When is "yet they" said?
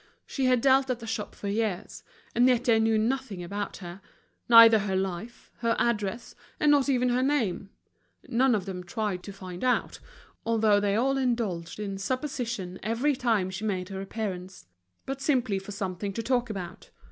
2.47-2.79